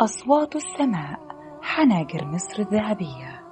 [0.00, 1.18] أصوات السماء
[1.62, 3.42] حناجر مصر الذهبية.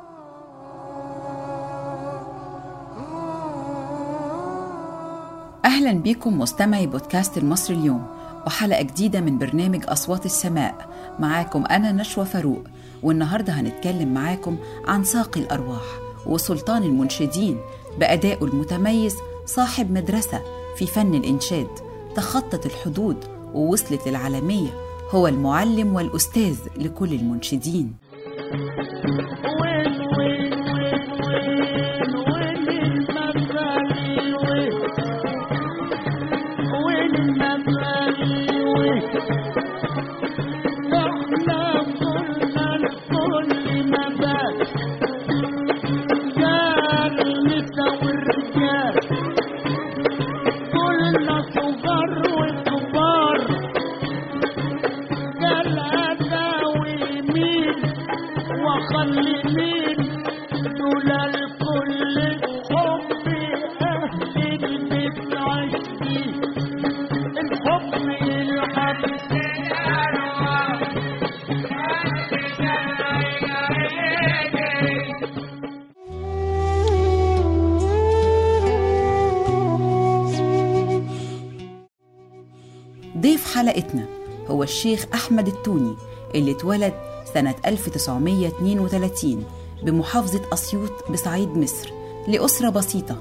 [5.64, 8.06] أهلا بكم مستمعي بودكاست المصري اليوم
[8.46, 10.88] وحلقة جديدة من برنامج أصوات السماء.
[11.18, 12.62] معاكم أنا نشوى فاروق
[13.02, 14.56] والنهاردة هنتكلم معاكم
[14.88, 17.58] عن ساقي الأرواح وسلطان المنشدين
[17.98, 19.16] بأدائه المتميز
[19.46, 20.42] صاحب مدرسة
[20.76, 21.68] في فن الإنشاد
[22.16, 24.83] تخطت الحدود ووصلت للعالمية.
[25.10, 27.94] هو المعلم والأستاذ لكل المنشدين.
[83.54, 84.04] حلقتنا.
[84.48, 85.94] هو الشيخ أحمد التوني
[86.34, 86.94] اللي اتولد
[87.34, 89.44] سنة 1932
[89.82, 91.90] بمحافظة أسيوط بصعيد مصر
[92.28, 93.16] لأسرة بسيطة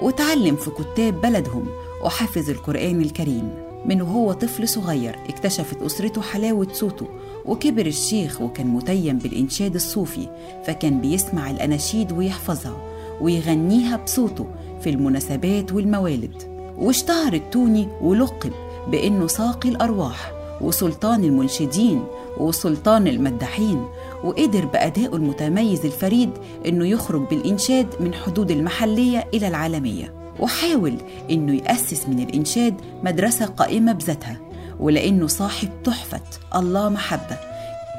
[0.00, 1.66] وتعلم في كتاب بلدهم
[2.04, 3.54] وحفظ القرآن الكريم.
[3.84, 7.06] من وهو طفل صغير اكتشفت أسرته حلاوة صوته
[7.44, 10.28] وكبر الشيخ وكان متيم بالإنشاد الصوفي
[10.66, 12.76] فكان بيسمع الأناشيد ويحفظها
[13.20, 14.46] ويغنيها بصوته
[14.80, 16.56] في المناسبات والموالد.
[16.78, 18.52] واشتهر التوني ولقب
[18.88, 22.04] بأنه ساقي الأرواح وسلطان المنشدين
[22.38, 23.86] وسلطان المداحين
[24.24, 26.30] وقدر بأدائه المتميز الفريد
[26.66, 30.94] إنه يخرج بالإنشاد من حدود المحلية إلى العالمية وحاول
[31.30, 34.36] إنه يأسس من الإنشاد مدرسة قائمة بذاتها
[34.80, 36.20] ولأنه صاحب تحفة
[36.54, 37.36] الله محبة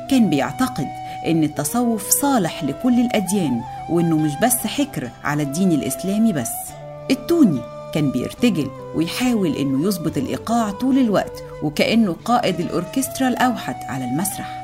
[0.10, 0.88] كان بيعتقد
[1.28, 6.50] إن التصوف صالح لكل الأديان وإنه مش بس حكر على الدين الإسلامي بس
[7.12, 7.62] التوني
[7.94, 14.64] كان بيرتجل ويحاول إنه يظبط الإيقاع طول الوقت وكأنه قائد الأوركسترا الأوحد على المسرح.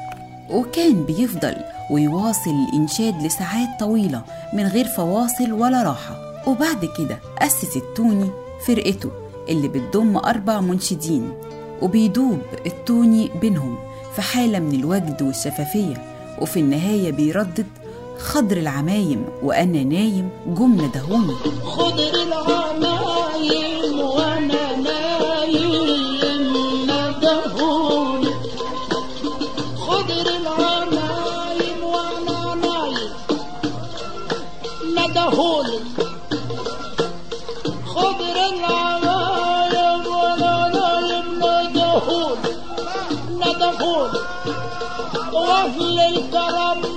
[0.50, 1.56] وكان بيفضل
[1.92, 4.22] ويواصل الإنشاد لساعات طويلة
[4.54, 6.16] من غير فواصل ولا راحة.
[6.48, 8.30] وبعد كده أسس التوني
[8.68, 9.12] فرقته
[9.50, 11.32] اللي بتضم أربع منشدين
[11.82, 13.78] وبيدوب التوني بينهم
[14.16, 16.02] في حالة من الوجد والشفافية
[16.42, 17.66] وفي النهاية بيردد
[18.20, 21.34] خضر العمايم وأنا نايم جملة دهوني
[21.66, 26.54] خضر العمايم وأنا نايم
[26.90, 28.32] ندهوني.
[29.86, 33.14] خضر العمايم وأنا نايم
[34.98, 35.80] ندهوني.
[37.86, 42.52] خضر العمايم وأنا نايم ندهوني.
[43.42, 44.20] ندهوني.
[45.34, 46.93] وأهل الكرم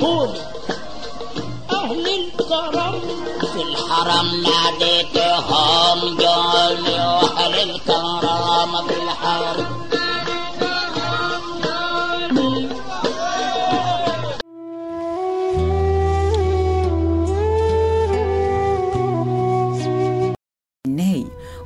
[0.00, 0.40] ندهوني
[1.70, 3.00] أهل الكرم
[3.40, 9.80] في الحرم ناديتهم جوني وأهل الكرامة في الحرم.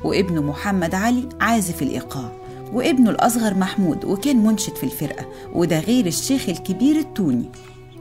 [0.03, 2.31] وابنه محمد علي عازف الإيقاع.
[2.73, 5.25] وابنه الأصغر محمود وكان منشد في الفرقة.
[5.53, 7.51] وده غير الشيخ الكبير التوني.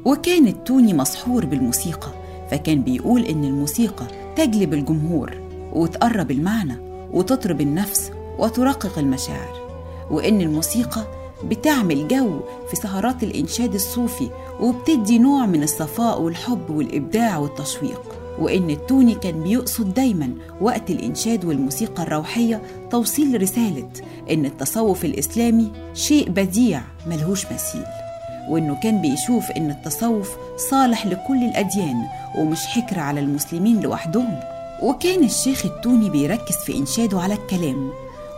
[0.04, 2.08] وكان التوني مسحور بالموسيقى
[2.50, 4.06] فكان بيقول إن الموسيقى
[4.36, 5.34] تجلب الجمهور
[5.72, 6.76] وتقرب المعنى
[7.12, 9.64] وتطرب النفس وترقق المشاعر
[10.10, 11.04] وإن الموسيقى
[11.44, 18.00] بتعمل جو في سهرات الإنشاد الصوفي وبتدي نوع من الصفاء والحب والإبداع والتشويق
[18.38, 23.88] وإن التوني كان بيقصد دايما وقت الإنشاد والموسيقى الروحية توصيل رسالة
[24.30, 28.03] إن التصوف الإسلامي شيء بديع ملهوش مثيل.
[28.48, 30.36] وإنه كان بيشوف إن التصوف
[30.70, 32.02] صالح لكل الأديان
[32.38, 34.40] ومش حكر على المسلمين لوحدهم.
[34.82, 37.90] وكان الشيخ التوني بيركز في إنشاده على الكلام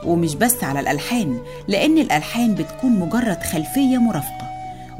[0.04, 1.38] ومش بس على الألحان
[1.68, 4.46] لأن الألحان بتكون مجرد خلفية مرافقة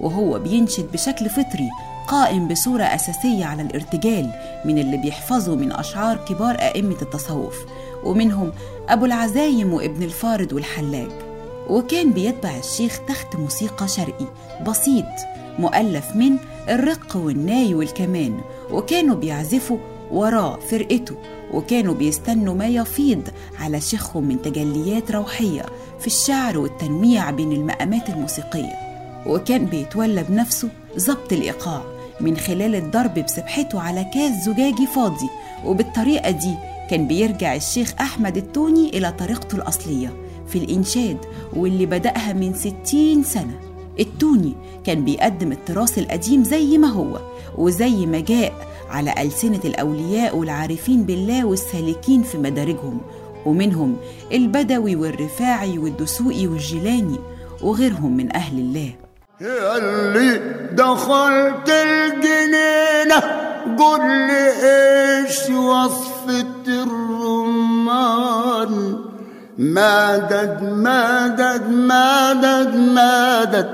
[0.00, 1.68] وهو بينشد بشكل فطري
[2.08, 4.30] قائم بصورة أساسية على الارتجال
[4.64, 7.56] من اللي بيحفظوا من أشعار كبار أئمة التصوف
[8.04, 8.52] ومنهم
[8.88, 11.10] أبو العزايم وابن الفارض والحلاج
[11.70, 14.26] وكان بيتبع الشيخ تخت موسيقى شرقي
[14.66, 15.04] بسيط
[15.58, 16.36] مؤلف من
[16.68, 18.40] الرق والناي والكمان
[18.70, 19.78] وكانوا بيعزفوا
[20.10, 21.14] وراه فرقته
[21.52, 23.22] وكانوا بيستنوا ما يفيض
[23.60, 25.62] على شيخهم من تجليات روحية
[26.00, 28.72] في الشعر والتنويع بين المقامات الموسيقية.
[29.26, 30.68] وكان بيتولى بنفسه
[30.98, 31.82] ضبط الإيقاع
[32.20, 35.28] من خلال الضرب بسبحته على كاس زجاجي فاضي
[35.64, 36.54] وبالطريقة دي
[36.90, 40.12] كان بيرجع الشيخ أحمد التوني إلى طريقته الأصلية.
[40.48, 41.16] في الإنشاد
[41.56, 43.60] واللي بدأها من ستين سنة.
[44.00, 44.54] التوني
[44.84, 47.20] كان بيقدم التراث القديم زي ما هو
[47.58, 48.52] وزي ما جاء
[48.90, 53.00] على ألسنة الأولياء والعارفين بالله والسالكين في مدارجهم
[53.46, 53.96] ومنهم
[54.32, 57.18] البدوي والرفاعي والدسوقي والجيلاني
[57.62, 58.94] وغيرهم من أهل الله.
[59.40, 60.40] اللي
[60.72, 63.20] دخلت الجنينة
[63.78, 68.26] قول لي إيش وصفة الرمان؟
[69.58, 73.68] مدد مدد مدد مدد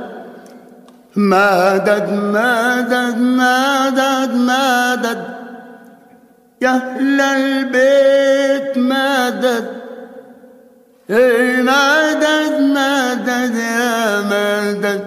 [1.17, 5.25] مدد مدد مدد مدد
[6.63, 9.67] يا أهل البيت مدد
[11.11, 15.05] إيه مدد مدد يا مدد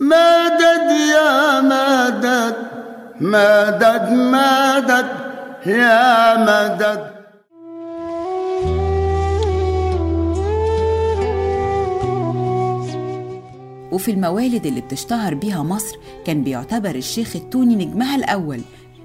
[0.00, 2.54] مدد يا مدد
[3.20, 5.06] مدد مدد
[5.66, 7.15] يا مدد
[13.96, 18.60] وفي الموالد اللي بتشتهر بيها مصر كان بيعتبر الشيخ التوني نجمها الأول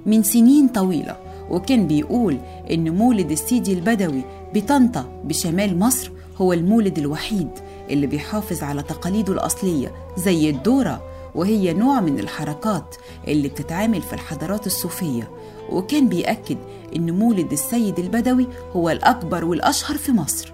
[0.06, 1.16] من سنين طويلة
[1.50, 2.38] وكان بيقول
[2.70, 4.22] إن مولد السيدي البدوي
[4.54, 7.48] بطنطا بشمال مصر هو المولد الوحيد
[7.90, 11.02] اللي بيحافظ على تقاليده الأصلية زي الدورة
[11.34, 12.94] وهي نوع من الحركات
[13.28, 15.30] اللي بتتعامل في الحضارات الصوفية
[15.70, 16.58] وكان بيأكد
[16.96, 20.52] إن مولد السيد البدوي هو الأكبر والأشهر في مصر.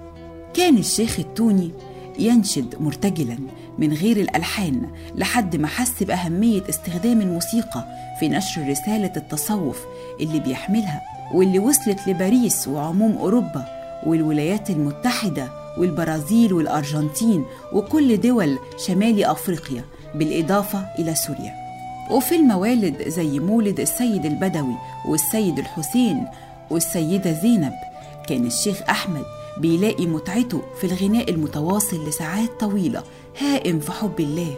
[0.54, 1.70] كان الشيخ التوني
[2.18, 3.38] ينشد مرتجلا
[3.78, 4.82] من غير الألحان
[5.14, 7.84] لحد ما حس بأهمية استخدام الموسيقى
[8.20, 9.78] في نشر رسالة التصوف
[10.20, 11.02] اللي بيحملها
[11.34, 13.64] واللي وصلت لباريس وعموم أوروبا
[14.06, 15.48] والولايات المتحدة
[15.78, 19.84] والبرازيل والأرجنتين وكل دول شمال أفريقيا
[20.14, 21.54] بالإضافة إلى سوريا.
[22.10, 24.74] وفي الموالد زي مولد السيد البدوي
[25.08, 26.24] والسيد الحسين
[26.70, 27.72] والسيدة زينب
[28.28, 29.22] كان الشيخ أحمد
[29.58, 33.02] بيلاقي متعته في الغناء المتواصل لساعات طويلة
[33.38, 34.54] هائم في حب الله.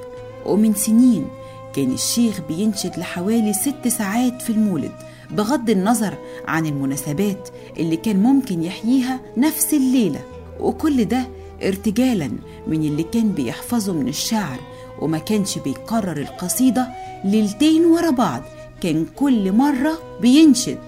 [0.46, 1.26] ومن سنين
[1.74, 4.92] كان الشيخ بينشد لحوالي ست ساعات في المولد
[5.30, 6.14] بغض النظر
[6.48, 10.20] عن المناسبات اللي كان ممكن يحييها نفس الليلة.
[10.60, 11.28] وكل ده
[11.62, 12.30] ارتجالا
[12.66, 14.58] من اللي كان بيحفظه من الشعر
[14.98, 16.88] وما كانش بيكرر القصيدة
[17.24, 18.42] ليلتين ورا بعض.
[18.80, 20.78] كان كل مرة بينشد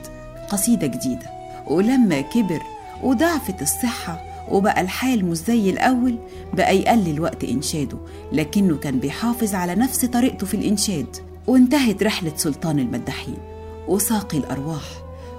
[0.48, 1.30] قصيدة جديدة.
[1.66, 2.62] ولما كبر
[3.02, 6.18] وضعفت الصحة وبقى الحال مش زي الأول
[6.54, 7.98] بقى يقلل وقت إنشاده
[8.32, 11.16] لكنه كان بيحافظ على نفس طريقته في الإنشاد.
[11.46, 13.36] وانتهت رحلة سلطان المداحين
[13.88, 14.84] وساقي الأرواح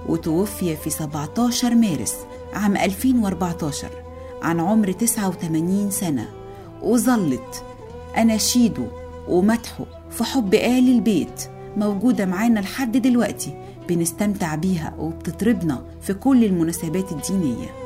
[0.08, 2.14] وتوفي في 17 مارس
[2.52, 3.88] عام 2014
[4.42, 6.28] عن عمر 89 سنة.
[6.82, 7.64] وظلت
[8.18, 8.86] أناشيده
[9.28, 11.42] ومدحه في حب آل البيت
[11.76, 13.54] موجودة معانا لحد دلوقتي
[13.88, 17.83] بنستمتع بيها وبتطربنا في كل المناسبات الدينية.